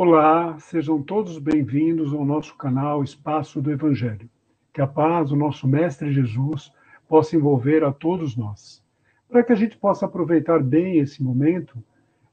Olá, 0.00 0.56
sejam 0.60 1.02
todos 1.02 1.40
bem-vindos 1.40 2.14
ao 2.14 2.24
nosso 2.24 2.56
canal 2.56 3.02
Espaço 3.02 3.60
do 3.60 3.68
Evangelho. 3.72 4.30
Que 4.72 4.80
a 4.80 4.86
paz 4.86 5.30
do 5.30 5.34
nosso 5.34 5.66
Mestre 5.66 6.12
Jesus 6.12 6.72
possa 7.08 7.34
envolver 7.34 7.82
a 7.82 7.90
todos 7.92 8.36
nós. 8.36 8.80
Para 9.28 9.42
que 9.42 9.52
a 9.52 9.56
gente 9.56 9.76
possa 9.76 10.06
aproveitar 10.06 10.62
bem 10.62 10.98
esse 10.98 11.20
momento, 11.20 11.82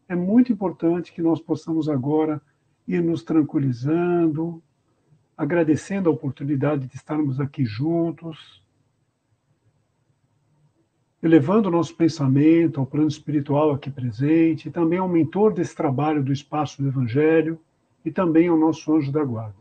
é 0.07 0.15
muito 0.15 0.53
importante 0.53 1.11
que 1.11 1.23
nós 1.23 1.41
possamos 1.41 1.89
agora 1.89 2.39
ir 2.87 3.01
nos 3.01 3.23
tranquilizando, 3.23 4.61
agradecendo 5.35 6.07
a 6.07 6.13
oportunidade 6.13 6.85
de 6.85 6.95
estarmos 6.95 7.39
aqui 7.39 7.65
juntos, 7.65 8.63
elevando 11.25 11.69
o 11.69 11.71
nosso 11.71 11.95
pensamento 11.95 12.79
ao 12.79 12.85
plano 12.85 13.07
espiritual 13.07 13.71
aqui 13.71 13.89
presente, 13.89 14.67
e 14.67 14.71
também 14.71 14.99
ao 14.99 15.09
mentor 15.09 15.51
desse 15.51 15.75
trabalho 15.75 16.23
do 16.23 16.31
espaço 16.31 16.79
do 16.79 16.87
Evangelho, 16.87 17.59
e 18.05 18.11
também 18.11 18.47
ao 18.47 18.55
nosso 18.55 18.95
anjo 18.95 19.11
da 19.11 19.23
guarda. 19.23 19.55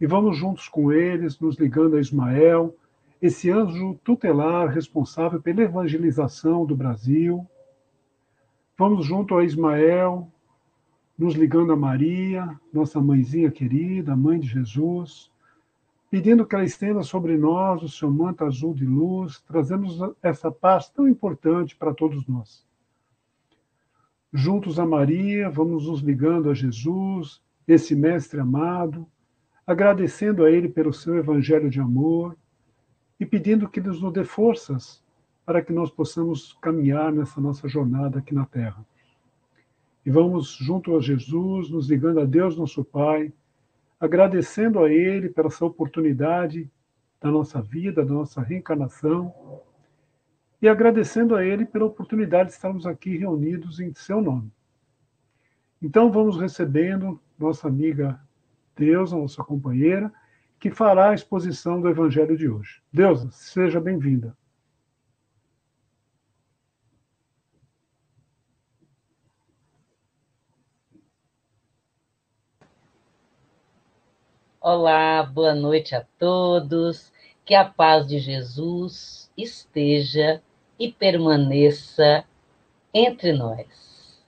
E 0.00 0.06
vamos 0.06 0.36
juntos 0.36 0.68
com 0.68 0.92
eles, 0.92 1.40
nos 1.40 1.56
ligando 1.56 1.96
a 1.96 2.00
Ismael, 2.00 2.72
esse 3.20 3.50
anjo 3.50 3.98
tutelar 4.04 4.68
responsável 4.68 5.42
pela 5.42 5.62
evangelização 5.62 6.64
do 6.64 6.76
Brasil. 6.76 7.44
Vamos 8.78 9.04
junto 9.04 9.36
a 9.36 9.44
Ismael, 9.44 10.28
nos 11.18 11.34
ligando 11.34 11.72
a 11.72 11.76
Maria, 11.76 12.48
nossa 12.72 13.00
mãezinha 13.00 13.50
querida, 13.50 14.14
mãe 14.14 14.38
de 14.38 14.46
Jesus, 14.46 15.29
pedindo 16.10 16.44
que 16.44 16.56
ela 16.56 16.64
estenda 16.64 17.02
sobre 17.02 17.38
nós 17.38 17.82
o 17.82 17.88
seu 17.88 18.10
manto 18.10 18.44
azul 18.44 18.74
de 18.74 18.84
luz, 18.84 19.40
trazendo 19.46 20.16
essa 20.20 20.50
paz 20.50 20.88
tão 20.90 21.08
importante 21.08 21.76
para 21.76 21.94
todos 21.94 22.26
nós. 22.26 22.66
Juntos 24.32 24.78
a 24.80 24.84
Maria, 24.84 25.48
vamos 25.48 25.86
nos 25.86 26.00
ligando 26.00 26.50
a 26.50 26.54
Jesus, 26.54 27.40
esse 27.66 27.94
Mestre 27.94 28.40
amado, 28.40 29.06
agradecendo 29.64 30.44
a 30.44 30.50
Ele 30.50 30.68
pelo 30.68 30.92
seu 30.92 31.14
evangelho 31.14 31.70
de 31.70 31.78
amor 31.78 32.36
e 33.18 33.24
pedindo 33.24 33.68
que 33.68 33.80
Deus 33.80 34.00
nos 34.00 34.12
dê 34.12 34.24
forças 34.24 35.02
para 35.46 35.62
que 35.62 35.72
nós 35.72 35.90
possamos 35.90 36.56
caminhar 36.60 37.12
nessa 37.12 37.40
nossa 37.40 37.68
jornada 37.68 38.18
aqui 38.18 38.34
na 38.34 38.46
Terra. 38.46 38.84
E 40.04 40.10
vamos 40.10 40.56
junto 40.60 40.96
a 40.96 41.00
Jesus, 41.00 41.70
nos 41.70 41.88
ligando 41.88 42.20
a 42.20 42.24
Deus, 42.24 42.56
nosso 42.56 42.84
Pai, 42.84 43.32
agradecendo 44.00 44.82
a 44.82 44.90
Ele 44.90 45.28
pela 45.28 45.48
essa 45.48 45.64
oportunidade 45.64 46.70
da 47.20 47.30
nossa 47.30 47.60
vida, 47.60 48.04
da 48.04 48.14
nossa 48.14 48.40
reencarnação, 48.40 49.60
e 50.62 50.68
agradecendo 50.68 51.36
a 51.36 51.44
Ele 51.44 51.66
pela 51.66 51.84
oportunidade 51.84 52.48
de 52.48 52.54
estarmos 52.54 52.86
aqui 52.86 53.16
reunidos 53.18 53.78
em 53.78 53.92
Seu 53.94 54.22
nome. 54.22 54.50
Então, 55.82 56.10
vamos 56.10 56.40
recebendo 56.40 57.20
nossa 57.38 57.68
amiga 57.68 58.18
Deus, 58.76 59.12
nossa 59.12 59.44
companheira, 59.44 60.10
que 60.58 60.70
fará 60.70 61.10
a 61.10 61.14
exposição 61.14 61.80
do 61.80 61.88
Evangelho 61.88 62.36
de 62.36 62.48
hoje. 62.48 62.82
Deus, 62.92 63.26
seja 63.34 63.80
bem-vinda. 63.80 64.36
Olá, 74.62 75.22
boa 75.22 75.54
noite 75.54 75.94
a 75.94 76.04
todos. 76.18 77.10
Que 77.46 77.54
a 77.54 77.64
paz 77.64 78.06
de 78.06 78.18
Jesus 78.18 79.32
esteja 79.34 80.42
e 80.78 80.92
permaneça 80.92 82.26
entre 82.92 83.32
nós. 83.32 84.22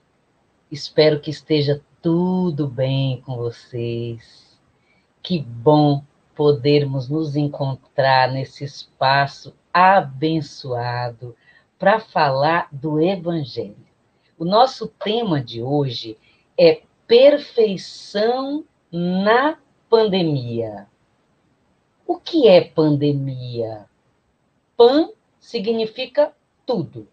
Espero 0.71 1.19
que 1.19 1.29
esteja 1.29 1.83
tudo 2.01 2.67
bem 2.67 3.21
com 3.21 3.35
vocês. 3.35 4.59
Que 5.21 5.39
bom 5.39 6.03
podermos 6.33 7.07
nos 7.07 7.35
encontrar 7.35 8.31
nesse 8.31 8.63
espaço 8.63 9.55
abençoado 9.71 11.35
para 11.77 11.99
falar 11.99 12.69
do 12.71 12.99
Evangelho. 12.99 13.85
O 14.35 14.45
nosso 14.45 14.87
tema 14.87 15.39
de 15.39 15.61
hoje 15.61 16.17
é 16.57 16.81
perfeição 17.05 18.65
na 18.91 19.59
pandemia. 19.93 20.87
O 22.07 22.17
que 22.17 22.47
é 22.47 22.61
pandemia? 22.61 23.85
Pan 24.75 25.11
significa 25.39 26.33
tudo. 26.65 27.07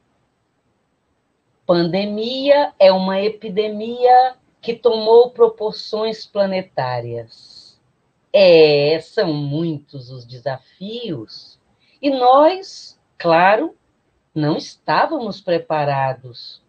Pandemia 1.67 2.73
é 2.79 2.91
uma 2.91 3.21
epidemia 3.21 4.35
que 4.63 4.75
tomou 4.75 5.29
proporções 5.31 6.25
planetárias. 6.25 7.79
É, 8.33 8.99
são 9.03 9.31
muitos 9.31 10.11
os 10.11 10.25
desafios 10.25 11.61
e 12.01 12.09
nós, 12.09 12.99
claro, 13.19 13.77
não 14.35 14.57
estávamos 14.57 15.39
preparados 15.39 16.63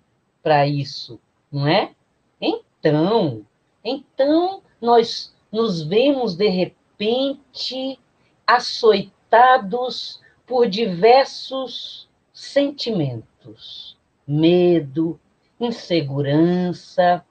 para 0.43 0.67
isso, 0.67 1.21
não 1.49 1.65
é? 1.65 1.95
Então, 2.41 3.45
então 3.81 4.61
nós 4.81 5.33
nos 5.51 5.83
vemos 5.83 6.35
de 6.35 6.47
repente 6.47 7.99
açoitados 8.47 10.21
por 10.45 10.67
diversos 10.67 12.07
sentimentos: 12.33 13.97
medo, 14.25 15.19
insegurança, 15.59 17.23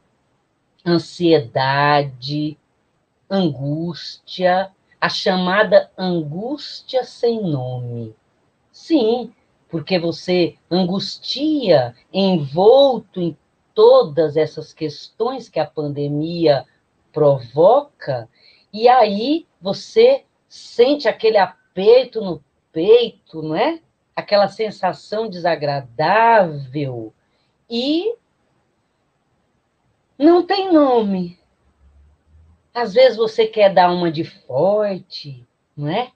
ansiedade, 0.84 2.58
angústia, 3.28 4.70
a 5.00 5.08
chamada 5.08 5.90
angústia 5.96 7.04
sem 7.04 7.40
nome. 7.42 8.14
Sim, 8.70 9.32
porque 9.68 9.98
você 9.98 10.56
angustia 10.70 11.94
envolto 12.12 13.20
em 13.20 13.36
todas 13.74 14.36
essas 14.36 14.72
questões 14.72 15.48
que 15.48 15.60
a 15.60 15.66
pandemia 15.66 16.66
provoca, 17.12 18.28
e 18.72 18.88
aí 18.88 19.46
você 19.60 20.24
sente 20.48 21.08
aquele 21.08 21.38
aperto 21.38 22.20
no 22.20 22.42
peito, 22.72 23.42
não 23.42 23.54
é? 23.54 23.80
Aquela 24.14 24.48
sensação 24.48 25.28
desagradável 25.28 27.12
e 27.68 28.14
não 30.18 30.44
tem 30.44 30.72
nome. 30.72 31.38
Às 32.74 32.94
vezes 32.94 33.16
você 33.16 33.46
quer 33.46 33.72
dar 33.72 33.90
uma 33.90 34.10
de 34.10 34.24
forte, 34.24 35.46
não 35.76 35.88
é? 35.88 36.12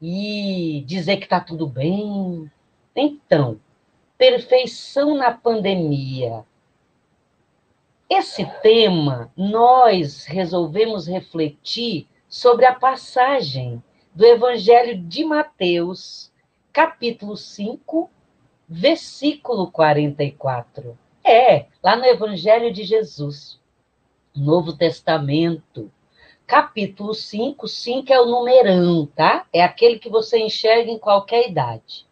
E 0.00 0.84
dizer 0.86 1.16
que 1.16 1.24
está 1.24 1.40
tudo 1.40 1.66
bem. 1.66 2.50
Então, 2.94 3.60
perfeição 4.18 5.16
na 5.16 5.32
pandemia 5.32 6.44
esse 8.12 8.44
tema, 8.60 9.32
nós 9.34 10.26
resolvemos 10.26 11.06
refletir 11.06 12.06
sobre 12.28 12.66
a 12.66 12.74
passagem 12.74 13.82
do 14.14 14.26
Evangelho 14.26 15.02
de 15.02 15.24
Mateus, 15.24 16.30
capítulo 16.70 17.38
5, 17.38 18.10
versículo 18.68 19.70
44. 19.70 20.98
É, 21.24 21.66
lá 21.82 21.96
no 21.96 22.04
Evangelho 22.04 22.70
de 22.70 22.84
Jesus, 22.84 23.58
Novo 24.36 24.76
Testamento, 24.76 25.90
capítulo 26.46 27.14
5, 27.14 27.66
5 27.66 28.12
é 28.12 28.20
o 28.20 28.26
numerão, 28.26 29.06
tá? 29.06 29.46
É 29.50 29.62
aquele 29.62 29.98
que 29.98 30.10
você 30.10 30.38
enxerga 30.38 30.90
em 30.90 30.98
qualquer 30.98 31.48
idade. 31.48 32.06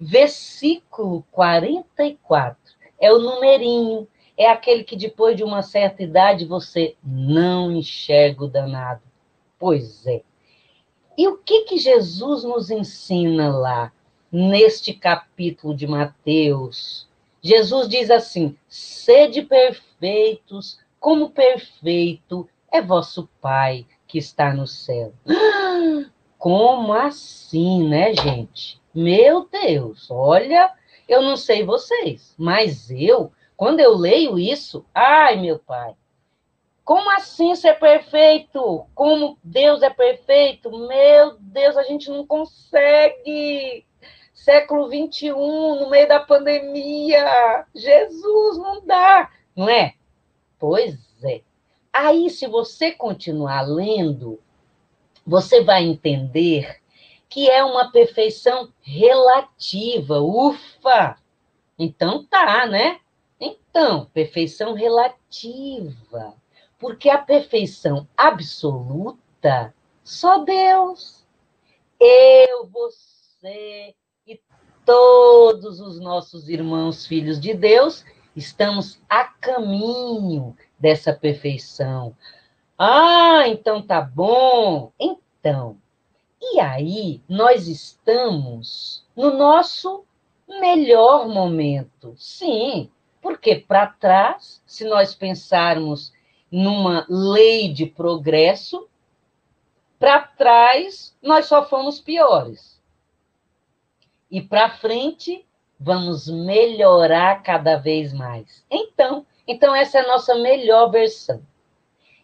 Versículo 0.00 1.26
44 1.30 2.58
é 2.98 3.12
o 3.12 3.18
numerinho 3.18 4.08
é 4.36 4.48
aquele 4.50 4.84
que 4.84 4.96
depois 4.96 5.36
de 5.36 5.42
uma 5.42 5.62
certa 5.62 6.02
idade 6.02 6.44
você 6.44 6.94
não 7.02 7.72
enxerga 7.72 8.44
o 8.44 8.48
danado. 8.48 9.02
Pois 9.58 10.06
é. 10.06 10.22
E 11.16 11.26
o 11.26 11.38
que 11.38 11.62
que 11.62 11.78
Jesus 11.78 12.44
nos 12.44 12.70
ensina 12.70 13.48
lá 13.48 13.90
neste 14.30 14.92
capítulo 14.92 15.74
de 15.74 15.86
Mateus? 15.86 17.08
Jesus 17.40 17.88
diz 17.88 18.10
assim: 18.10 18.56
"Sede 18.68 19.42
perfeitos, 19.42 20.78
como 21.00 21.30
perfeito 21.30 22.46
é 22.70 22.82
vosso 22.82 23.28
Pai 23.40 23.86
que 24.06 24.18
está 24.18 24.52
no 24.52 24.66
céu". 24.66 25.12
Como 26.38 26.92
assim, 26.92 27.88
né, 27.88 28.14
gente? 28.14 28.78
Meu 28.94 29.48
Deus, 29.50 30.08
olha, 30.10 30.70
eu 31.08 31.22
não 31.22 31.36
sei 31.36 31.64
vocês, 31.64 32.34
mas 32.38 32.90
eu 32.90 33.32
quando 33.56 33.80
eu 33.80 33.96
leio 33.96 34.38
isso, 34.38 34.84
ai, 34.94 35.36
meu 35.36 35.58
pai, 35.58 35.94
como 36.86 37.10
assim 37.10 37.54
ser 37.56 37.74
perfeito? 37.80 38.86
Como 38.94 39.36
Deus 39.42 39.82
é 39.82 39.90
perfeito? 39.90 40.70
Meu 40.70 41.36
Deus, 41.40 41.76
a 41.76 41.82
gente 41.82 42.08
não 42.08 42.24
consegue. 42.24 43.84
Século 44.32 44.88
21, 44.88 45.80
no 45.80 45.90
meio 45.90 46.06
da 46.06 46.20
pandemia. 46.20 47.66
Jesus, 47.74 48.58
não 48.58 48.86
dá, 48.86 49.28
não 49.56 49.68
é? 49.68 49.94
Pois 50.60 50.96
é. 51.24 51.40
Aí, 51.92 52.30
se 52.30 52.46
você 52.46 52.92
continuar 52.92 53.62
lendo, 53.62 54.38
você 55.26 55.64
vai 55.64 55.82
entender 55.82 56.80
que 57.28 57.50
é 57.50 57.64
uma 57.64 57.90
perfeição 57.90 58.72
relativa. 58.80 60.20
Ufa! 60.20 61.16
Então 61.76 62.24
tá, 62.24 62.66
né? 62.66 63.00
Então, 63.40 64.06
perfeição 64.06 64.74
relativa. 64.74 66.34
Porque 66.78 67.08
a 67.08 67.18
perfeição 67.18 68.06
absoluta, 68.16 69.74
só 70.04 70.38
Deus. 70.38 71.26
Eu, 71.98 72.66
você 72.66 73.94
e 74.26 74.40
todos 74.84 75.80
os 75.80 75.98
nossos 75.98 76.48
irmãos, 76.48 77.06
filhos 77.06 77.40
de 77.40 77.54
Deus, 77.54 78.04
estamos 78.34 79.00
a 79.08 79.24
caminho 79.24 80.56
dessa 80.78 81.12
perfeição. 81.12 82.14
Ah, 82.78 83.44
então 83.46 83.80
tá 83.80 84.02
bom. 84.02 84.92
Então, 85.00 85.78
e 86.40 86.60
aí 86.60 87.22
nós 87.28 87.66
estamos 87.68 89.04
no 89.16 89.32
nosso 89.34 90.04
melhor 90.46 91.26
momento. 91.28 92.14
Sim, 92.18 92.90
porque 93.26 93.56
para 93.56 93.88
trás, 93.88 94.62
se 94.64 94.84
nós 94.84 95.12
pensarmos 95.12 96.12
numa 96.48 97.04
lei 97.08 97.72
de 97.72 97.84
progresso, 97.84 98.88
para 99.98 100.20
trás 100.20 101.12
nós 101.20 101.46
só 101.46 101.68
fomos 101.68 101.98
piores. 101.98 102.80
E 104.30 104.40
para 104.40 104.70
frente 104.70 105.44
vamos 105.76 106.28
melhorar 106.28 107.42
cada 107.42 107.74
vez 107.74 108.12
mais. 108.12 108.64
Então, 108.70 109.26
então 109.44 109.74
essa 109.74 109.98
é 109.98 110.02
a 110.02 110.06
nossa 110.06 110.36
melhor 110.36 110.92
versão. 110.92 111.42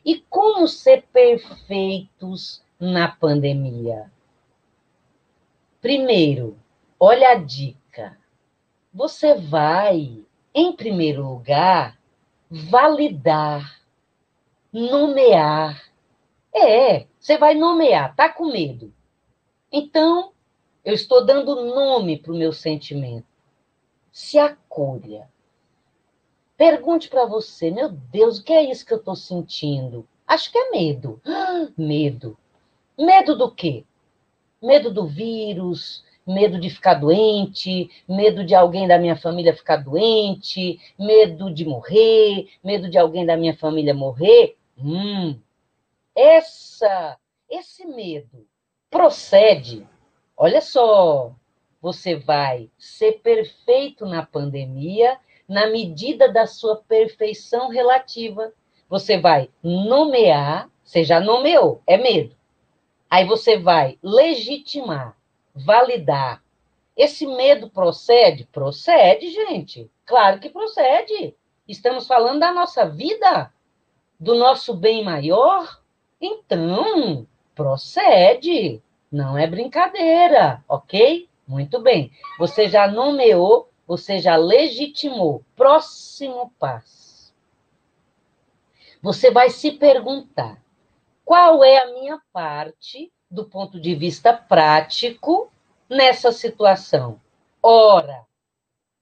E 0.04 0.20
como 0.30 0.68
ser 0.68 1.02
perfeitos 1.12 2.62
na 2.78 3.08
pandemia? 3.08 4.08
Primeiro, 5.80 6.56
olha 6.96 7.30
a 7.30 7.34
dica. 7.34 8.16
Você 8.94 9.34
vai, 9.34 10.24
em 10.54 10.72
primeiro 10.72 11.26
lugar, 11.26 11.98
validar, 12.50 13.80
nomear. 14.72 15.82
É, 16.54 17.06
você 17.18 17.38
vai 17.38 17.54
nomear, 17.54 18.14
tá 18.14 18.28
com 18.28 18.52
medo. 18.52 18.92
Então, 19.70 20.32
eu 20.84 20.94
estou 20.94 21.24
dando 21.24 21.64
nome 21.64 22.18
para 22.18 22.32
o 22.32 22.36
meu 22.36 22.52
sentimento. 22.52 23.26
Se 24.10 24.38
acolha. 24.38 25.30
Pergunte 26.56 27.08
para 27.08 27.24
você, 27.24 27.70
meu 27.70 27.88
Deus, 27.88 28.38
o 28.38 28.44
que 28.44 28.52
é 28.52 28.70
isso 28.70 28.84
que 28.84 28.92
eu 28.92 28.98
estou 28.98 29.16
sentindo? 29.16 30.06
Acho 30.26 30.52
que 30.52 30.58
é 30.58 30.70
medo. 30.70 31.20
medo. 31.76 32.36
Medo 32.98 33.36
do 33.36 33.50
quê? 33.50 33.84
Medo 34.62 34.92
do 34.92 35.06
vírus, 35.06 36.04
medo 36.26 36.58
de 36.58 36.70
ficar 36.70 36.94
doente, 36.94 37.90
medo 38.08 38.44
de 38.44 38.54
alguém 38.54 38.86
da 38.86 38.98
minha 38.98 39.16
família 39.16 39.54
ficar 39.54 39.76
doente, 39.76 40.80
medo 40.98 41.52
de 41.52 41.64
morrer, 41.64 42.48
medo 42.62 42.88
de 42.88 42.98
alguém 42.98 43.26
da 43.26 43.36
minha 43.36 43.56
família 43.56 43.94
morrer. 43.94 44.56
Hum, 44.78 45.38
essa, 46.14 47.18
esse 47.48 47.86
medo 47.86 48.46
procede. 48.90 49.86
Olha 50.36 50.60
só, 50.60 51.32
você 51.80 52.16
vai 52.16 52.70
ser 52.78 53.20
perfeito 53.20 54.06
na 54.06 54.24
pandemia 54.24 55.18
na 55.48 55.66
medida 55.66 56.32
da 56.32 56.46
sua 56.46 56.76
perfeição 56.76 57.68
relativa. 57.68 58.52
Você 58.88 59.18
vai 59.18 59.50
nomear, 59.62 60.70
você 60.82 61.04
já 61.04 61.20
nomeou, 61.20 61.82
é 61.86 61.96
medo. 61.96 62.34
Aí 63.10 63.26
você 63.26 63.58
vai 63.58 63.98
legitimar, 64.02 65.16
validar. 65.54 66.42
Esse 66.96 67.26
medo 67.26 67.70
procede? 67.70 68.44
Procede, 68.52 69.30
gente. 69.30 69.90
Claro 70.04 70.40
que 70.40 70.50
procede. 70.50 71.34
Estamos 71.66 72.06
falando 72.06 72.40
da 72.40 72.52
nossa 72.52 72.86
vida, 72.86 73.52
do 74.18 74.34
nosso 74.34 74.74
bem 74.74 75.04
maior. 75.04 75.80
Então, 76.20 77.26
procede. 77.54 78.82
Não 79.10 79.36
é 79.36 79.46
brincadeira, 79.46 80.64
ok? 80.68 81.28
Muito 81.46 81.80
bem. 81.80 82.10
Você 82.38 82.68
já 82.68 82.88
nomeou, 82.88 83.68
você 83.86 84.18
já 84.18 84.36
legitimou. 84.36 85.44
Próximo 85.56 86.52
passo. 86.58 87.34
Você 89.02 89.30
vai 89.30 89.50
se 89.50 89.72
perguntar: 89.72 90.62
qual 91.24 91.64
é 91.64 91.78
a 91.78 91.92
minha 91.92 92.20
parte 92.32 93.12
do 93.32 93.46
ponto 93.46 93.80
de 93.80 93.94
vista 93.94 94.32
prático 94.34 95.50
nessa 95.88 96.30
situação? 96.30 97.18
Ora, 97.62 98.26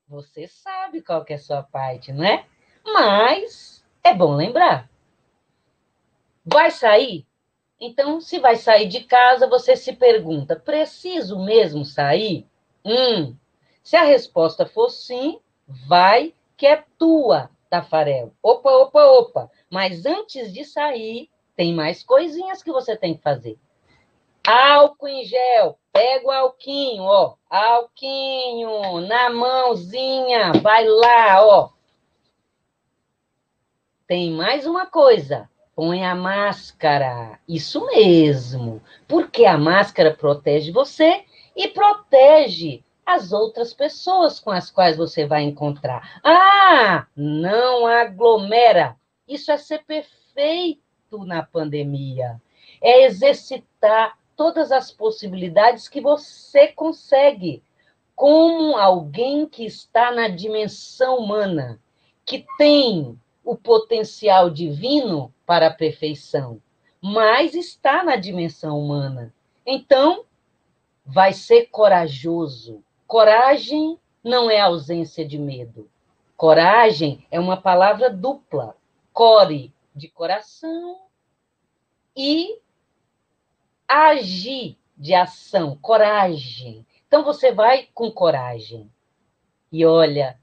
você 0.06 0.47
sabe 0.47 1.03
qual 1.03 1.25
que 1.25 1.32
é 1.32 1.37
a 1.37 1.41
sua 1.41 1.65
parte, 1.65 2.12
não 2.12 2.25
é? 2.25 2.47
Mas 2.85 3.85
é 4.05 4.15
bom 4.15 4.37
lembrar. 4.37 4.88
Vai 6.44 6.71
sair? 6.71 7.27
Então, 7.81 8.21
se 8.21 8.38
vai 8.38 8.55
sair 8.55 8.87
de 8.87 9.00
casa, 9.00 9.49
você 9.49 9.75
se 9.75 9.94
pergunta: 9.94 10.55
preciso 10.55 11.44
mesmo 11.44 11.85
sair? 11.85 12.47
Hum. 12.85 13.35
Se 13.83 13.97
a 13.97 14.05
resposta 14.05 14.65
for 14.65 14.91
sim, 14.91 15.41
vai, 15.88 16.33
que 16.56 16.67
é 16.67 16.85
tua, 16.97 17.50
Tafarel. 17.69 18.33
Opa, 18.43 18.71
opa, 18.71 19.05
opa. 19.06 19.50
Mas 19.69 20.06
antes 20.06 20.53
de 20.53 20.65
sair, 20.65 21.29
tem 21.56 21.75
mais 21.75 22.05
coisinhas 22.05 22.62
que 22.62 22.71
você 22.71 22.97
tem 22.97 23.17
que 23.17 23.23
fazer. 23.23 23.59
Álcool 24.46 25.08
em 25.08 25.25
gel, 25.25 25.78
pega 25.92 26.26
o 26.26 26.31
alquinho, 26.31 27.02
ó. 27.02 27.34
Alquinho 27.48 29.00
na 29.02 29.31
mãozinha, 29.31 30.52
vai 30.62 30.84
lá, 30.87 31.44
ó. 31.44 31.70
Tem 34.06 34.32
mais 34.32 34.66
uma 34.66 34.87
coisa. 34.87 35.48
Põe 35.75 36.04
a 36.04 36.14
máscara. 36.14 37.38
Isso 37.48 37.87
mesmo. 37.87 38.82
Porque 39.06 39.46
a 39.46 39.56
máscara 39.56 40.12
protege 40.12 40.72
você 40.72 41.25
e 41.54 41.69
protege 41.69 42.82
as 43.06 43.32
outras 43.32 43.72
pessoas 43.72 44.38
com 44.38 44.50
as 44.50 44.70
quais 44.70 44.96
você 44.96 45.26
vai 45.26 45.42
encontrar. 45.42 46.20
Ah, 46.25 47.06
não 47.14 47.87
aglomera. 47.87 48.96
Isso 49.28 49.50
é 49.52 49.56
ser 49.56 49.84
perfeito 49.84 51.25
na 51.25 51.42
pandemia. 51.42 52.40
É 52.82 53.04
exercitar 53.04 54.18
todas 54.40 54.73
as 54.73 54.90
possibilidades 54.90 55.87
que 55.87 56.00
você 56.00 56.68
consegue, 56.68 57.62
como 58.16 58.75
alguém 58.75 59.47
que 59.47 59.66
está 59.66 60.11
na 60.12 60.28
dimensão 60.28 61.18
humana, 61.18 61.78
que 62.25 62.47
tem 62.56 63.20
o 63.44 63.54
potencial 63.54 64.49
divino 64.49 65.30
para 65.44 65.66
a 65.66 65.70
perfeição, 65.70 66.59
mas 67.02 67.54
está 67.54 68.02
na 68.02 68.16
dimensão 68.16 68.80
humana. 68.80 69.30
Então, 69.66 70.25
vai 71.04 71.35
ser 71.35 71.66
corajoso. 71.66 72.82
Coragem 73.06 74.00
não 74.25 74.50
é 74.50 74.59
ausência 74.59 75.23
de 75.23 75.37
medo. 75.37 75.87
Coragem 76.35 77.26
é 77.30 77.38
uma 77.38 77.59
palavra 77.59 78.09
dupla. 78.09 78.75
Core, 79.12 79.70
de 79.94 80.09
coração 80.09 80.99
e 82.16 82.59
agir 83.90 84.78
de 84.97 85.14
ação, 85.14 85.76
coragem. 85.76 86.87
Então 87.09 87.25
você 87.25 87.50
vai 87.50 87.88
com 87.92 88.09
coragem. 88.09 88.88
E 89.73 89.85
olha, 89.85 90.38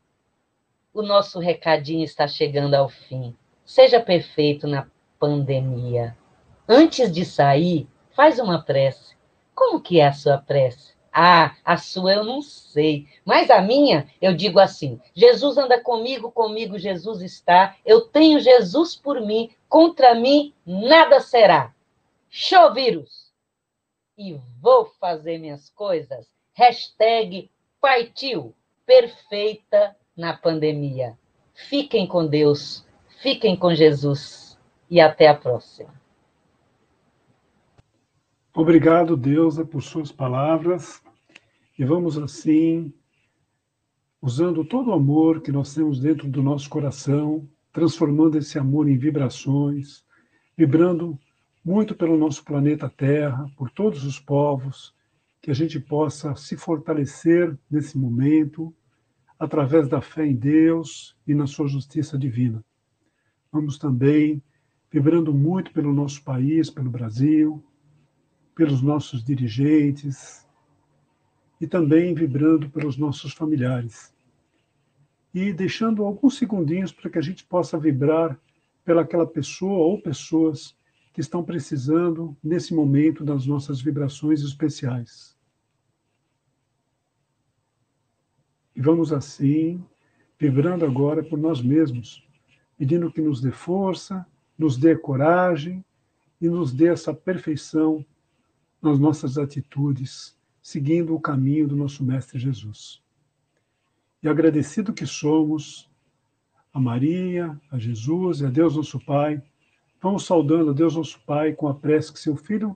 o 0.93 1.01
nosso 1.01 1.39
recadinho 1.39 2.03
está 2.03 2.27
chegando 2.27 2.73
ao 2.73 2.89
fim. 2.89 3.33
Seja 3.65 4.01
perfeito 4.01 4.67
na 4.67 4.89
pandemia. 5.17 6.17
Antes 6.67 7.09
de 7.09 7.23
sair, 7.23 7.87
faz 8.13 8.37
uma 8.37 8.61
prece. 8.61 9.15
Como 9.55 9.79
que 9.79 10.01
é 10.01 10.07
a 10.07 10.13
sua 10.13 10.37
prece? 10.37 10.97
Ah, 11.13 11.55
a 11.63 11.77
sua 11.77 12.13
eu 12.13 12.23
não 12.23 12.41
sei, 12.41 13.07
mas 13.25 13.49
a 13.49 13.61
minha 13.61 14.07
eu 14.21 14.35
digo 14.35 14.59
assim: 14.59 14.99
Jesus 15.15 15.57
anda 15.57 15.81
comigo, 15.81 16.31
comigo 16.31 16.77
Jesus 16.77 17.21
está. 17.21 17.75
Eu 17.85 18.01
tenho 18.01 18.39
Jesus 18.39 18.95
por 18.95 19.21
mim, 19.21 19.49
contra 19.69 20.13
mim 20.13 20.53
nada 20.65 21.19
será. 21.21 21.73
Show 22.29 22.73
vírus! 22.73 23.26
E 24.17 24.39
vou 24.61 24.85
fazer 24.99 25.37
minhas 25.37 25.69
coisas. 25.69 26.27
Hashtag 26.53 27.51
partiu, 27.79 28.53
perfeita 28.85 29.95
na 30.15 30.35
pandemia. 30.35 31.17
Fiquem 31.53 32.07
com 32.07 32.25
Deus, 32.25 32.85
fiquem 33.21 33.55
com 33.55 33.73
Jesus 33.73 34.57
e 34.89 34.99
até 34.99 35.27
a 35.27 35.35
próxima. 35.35 35.93
Obrigado, 38.53 39.15
Deusa, 39.15 39.63
por 39.63 39.83
suas 39.83 40.11
palavras. 40.11 40.99
E 41.77 41.85
vamos 41.85 42.17
assim, 42.17 42.91
usando 44.19 44.65
todo 44.65 44.89
o 44.89 44.93
amor 44.93 45.41
que 45.41 45.51
nós 45.51 45.75
temos 45.75 45.99
dentro 45.99 46.27
do 46.27 46.41
nosso 46.41 46.67
coração, 46.67 47.47
transformando 47.71 48.35
esse 48.35 48.57
amor 48.57 48.89
em 48.89 48.97
vibrações, 48.97 50.03
vibrando 50.57 51.19
muito 51.67 51.93
pelo 51.93 52.17
nosso 52.17 52.45
planeta 52.45 52.89
Terra, 52.89 53.51
por 53.57 53.69
todos 53.69 54.05
os 54.05 54.17
povos, 54.17 54.95
que 55.41 55.51
a 55.51 55.53
gente 55.53 55.77
possa 55.81 56.33
se 56.33 56.55
fortalecer 56.55 57.57
nesse 57.69 57.97
momento, 57.97 58.73
através 59.37 59.89
da 59.89 59.99
fé 59.99 60.25
em 60.25 60.33
Deus 60.33 61.17
e 61.27 61.35
na 61.35 61.45
sua 61.45 61.67
justiça 61.67 62.17
divina. 62.17 62.63
Vamos 63.51 63.77
também 63.77 64.41
vibrando 64.89 65.33
muito 65.33 65.73
pelo 65.73 65.91
nosso 65.91 66.23
país, 66.23 66.69
pelo 66.69 66.89
Brasil, 66.89 67.61
pelos 68.55 68.81
nossos 68.81 69.21
dirigentes 69.21 70.47
e 71.59 71.67
também 71.67 72.13
vibrando 72.13 72.69
pelos 72.69 72.95
nossos 72.95 73.33
familiares. 73.33 74.15
E 75.33 75.51
deixando 75.51 76.05
alguns 76.05 76.37
segundinhos 76.37 76.93
para 76.93 77.09
que 77.09 77.17
a 77.17 77.21
gente 77.21 77.43
possa 77.43 77.77
vibrar 77.77 78.39
pelaquela 78.85 79.27
pessoa 79.27 79.79
ou 79.79 80.01
pessoas 80.01 80.76
que 81.17 81.21
estão 81.21 81.43
precisando 81.43 82.37
nesse 82.43 82.75
momento 82.75 83.25
das 83.25 83.47
nossas 83.47 83.81
vibrações 83.81 84.43
especiais. 84.43 85.35
E 88.75 88.79
vamos 88.79 89.11
assim, 89.11 89.83
vibrando 90.37 90.85
agora 90.85 91.23
por 91.23 91.39
nós 91.39 91.59
mesmos, 91.59 92.23
pedindo 92.77 93.11
que 93.11 93.19
nos 93.19 93.41
dê 93.41 93.51
força, 93.51 94.27
nos 94.55 94.77
dê 94.77 94.95
coragem 94.95 95.83
e 96.39 96.47
nos 96.47 96.71
dê 96.71 96.89
essa 96.89 97.11
perfeição 97.15 98.05
nas 98.79 98.99
nossas 98.99 99.39
atitudes, 99.39 100.37
seguindo 100.61 101.15
o 101.15 101.19
caminho 101.19 101.67
do 101.67 101.75
nosso 101.75 102.03
Mestre 102.03 102.37
Jesus. 102.37 103.01
E 104.21 104.29
agradecido 104.29 104.93
que 104.93 105.07
somos 105.07 105.89
a 106.71 106.79
Maria, 106.79 107.59
a 107.71 107.79
Jesus 107.79 108.41
e 108.41 108.45
a 108.45 108.51
Deus 108.51 108.75
nosso 108.75 109.03
Pai, 109.03 109.41
vamos 110.07 110.25
saudando 110.25 110.69
a 110.69 110.73
Deus 110.73 110.95
nosso 110.95 111.19
Pai 111.25 111.51
com 111.51 111.67
a 111.67 111.75
prece 111.75 112.13
que 112.13 112.19
seu 112.19 112.37
Filho 112.37 112.73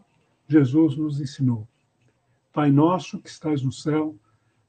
Jesus 0.49 0.97
nos 0.97 1.21
ensinou. 1.21 1.65
Pai 2.51 2.69
nosso 2.69 3.21
que 3.21 3.29
estais 3.29 3.63
no 3.63 3.71
céu, 3.71 4.17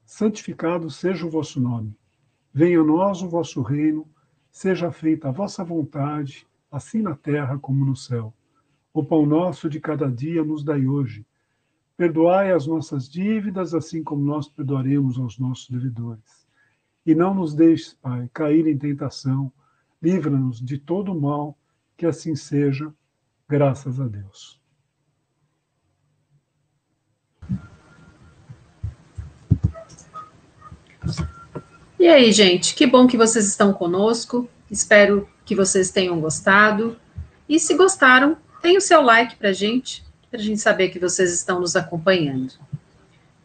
santificado 0.05 0.89
seja 0.89 1.25
o 1.25 1.29
vosso 1.29 1.59
nome. 1.59 1.93
Venha 2.53 2.79
a 2.79 2.83
nós 2.85 3.21
o 3.21 3.27
vosso 3.27 3.61
reino, 3.61 4.07
seja 4.49 4.93
feita 4.93 5.27
a 5.27 5.31
vossa 5.33 5.61
vontade, 5.61 6.47
assim 6.71 7.01
na 7.01 7.13
terra 7.17 7.59
como 7.59 7.83
no 7.83 7.97
céu. 7.97 8.33
O 8.93 9.03
pão 9.03 9.25
nosso 9.25 9.69
de 9.69 9.81
cada 9.81 10.09
dia 10.09 10.41
nos 10.41 10.63
dai 10.63 10.87
hoje. 10.87 11.25
Perdoai 11.97 12.53
as 12.53 12.65
nossas 12.65 13.09
dívidas, 13.09 13.73
assim 13.73 14.01
como 14.01 14.23
nós 14.23 14.47
perdoaremos 14.47 15.19
aos 15.19 15.37
nossos 15.37 15.69
devedores. 15.69 16.47
E 17.05 17.13
não 17.13 17.33
nos 17.33 17.53
deixes, 17.53 17.93
Pai, 17.93 18.29
cair 18.33 18.65
em 18.67 18.77
tentação. 18.77 19.51
Livra-nos 20.01 20.61
de 20.61 20.77
todo 20.77 21.11
o 21.11 21.19
mal, 21.19 21.57
que 22.03 22.07
assim 22.07 22.35
seja, 22.35 22.93
graças 23.47 23.97
a 23.97 24.05
Deus. 24.05 24.59
E 31.97 32.05
aí, 32.05 32.33
gente, 32.33 32.75
que 32.75 32.85
bom 32.85 33.07
que 33.07 33.15
vocês 33.15 33.47
estão 33.47 33.71
conosco. 33.71 34.49
Espero 34.69 35.29
que 35.45 35.55
vocês 35.55 35.91
tenham 35.91 36.19
gostado. 36.19 36.99
E 37.47 37.57
se 37.57 37.73
gostaram, 37.73 38.35
tem 38.61 38.75
o 38.75 38.81
seu 38.81 39.01
like 39.01 39.37
para 39.37 39.53
gente, 39.53 40.03
para 40.29 40.41
a 40.41 40.43
gente 40.43 40.59
saber 40.59 40.89
que 40.89 40.99
vocês 40.99 41.33
estão 41.33 41.61
nos 41.61 41.77
acompanhando. 41.77 42.53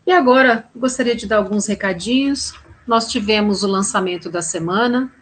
E 0.04 0.10
agora, 0.10 0.68
gostaria 0.74 1.14
de 1.14 1.28
dar 1.28 1.36
alguns 1.36 1.68
recadinhos. 1.68 2.54
Nós 2.88 3.08
tivemos 3.08 3.62
o 3.62 3.68
lançamento 3.68 4.28
da 4.28 4.42
semana 4.42 5.12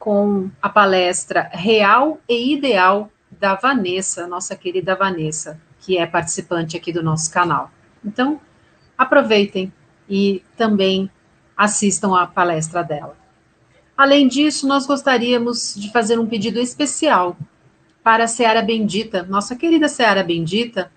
com 0.00 0.50
a 0.62 0.68
palestra 0.70 1.50
Real 1.52 2.18
e 2.26 2.54
Ideal 2.54 3.10
da 3.30 3.54
Vanessa, 3.54 4.26
nossa 4.26 4.56
querida 4.56 4.96
Vanessa, 4.96 5.60
que 5.78 5.98
é 5.98 6.06
participante 6.06 6.74
aqui 6.74 6.90
do 6.90 7.02
nosso 7.02 7.30
canal. 7.30 7.70
Então, 8.02 8.40
aproveitem 8.96 9.70
e 10.08 10.42
também 10.56 11.10
assistam 11.54 12.18
à 12.18 12.26
palestra 12.26 12.82
dela. 12.82 13.14
Além 13.94 14.26
disso, 14.26 14.66
nós 14.66 14.86
gostaríamos 14.86 15.74
de 15.76 15.92
fazer 15.92 16.18
um 16.18 16.26
pedido 16.26 16.58
especial 16.58 17.36
para 18.02 18.24
a 18.24 18.28
Seara 18.28 18.62
Bendita, 18.62 19.22
nossa 19.24 19.54
querida 19.54 19.86
Seara 19.86 20.24
Bendita, 20.24 20.90